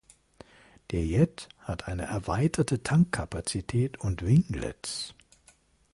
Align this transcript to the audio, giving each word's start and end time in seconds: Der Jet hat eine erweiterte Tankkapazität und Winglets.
Der 0.89 1.05
Jet 1.05 1.47
hat 1.59 1.87
eine 1.87 2.05
erweiterte 2.05 2.81
Tankkapazität 2.81 3.99
und 3.99 4.23
Winglets. 4.25 5.13